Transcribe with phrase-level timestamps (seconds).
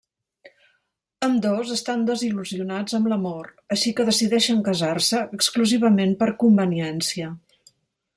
[1.25, 7.29] Ambdós estan desil·lusionats amb l'amor, així que decideixen casar-se exclusivament per conveniència.